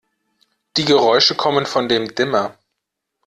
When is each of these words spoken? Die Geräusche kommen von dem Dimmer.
Die 0.77 0.85
Geräusche 0.85 1.35
kommen 1.35 1.67
von 1.67 1.87
dem 1.87 2.15
Dimmer. 2.15 2.57